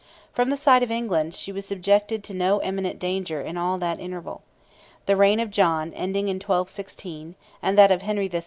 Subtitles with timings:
[0.33, 3.99] From the side of England, she was subjected to no imminent danger in all that
[3.99, 4.41] interval.
[5.05, 8.39] The reign of John ending in 1216, and that of Henry III.